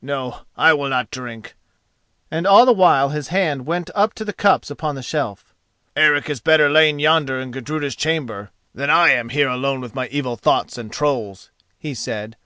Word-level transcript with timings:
No, 0.00 0.42
I 0.56 0.72
will 0.74 0.88
not 0.88 1.10
drink," 1.10 1.56
and 2.30 2.46
all 2.46 2.64
the 2.64 2.72
while 2.72 3.08
his 3.08 3.26
hand 3.34 3.66
went 3.66 3.90
up 3.96 4.14
to 4.14 4.24
the 4.24 4.32
cups 4.32 4.70
upon 4.70 4.94
the 4.94 5.02
shelf. 5.02 5.52
"Eric 5.96 6.30
is 6.30 6.38
better 6.38 6.70
lain 6.70 7.00
yonder 7.00 7.40
in 7.40 7.50
Gudruda's 7.50 7.96
chamber 7.96 8.52
than 8.72 8.90
I 8.90 9.08
am 9.08 9.30
here 9.30 9.48
alone 9.48 9.80
with 9.80 9.96
evil 10.12 10.36
thoughts 10.36 10.78
and 10.78 10.92
trolls," 10.92 11.50
he 11.80 11.94
said. 11.94 12.36